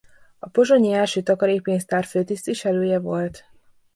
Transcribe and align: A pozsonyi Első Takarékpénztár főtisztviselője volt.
A 0.39 0.49
pozsonyi 0.49 0.91
Első 0.91 1.21
Takarékpénztár 1.21 2.03
főtisztviselője 2.03 2.99
volt. 2.99 3.45